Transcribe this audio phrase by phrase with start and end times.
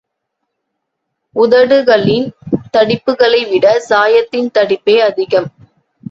[1.35, 2.25] உதடுகளின்
[2.73, 5.47] தடிப்புக்களைவிட சாயத்தின் தடிப்பே அதிகம்.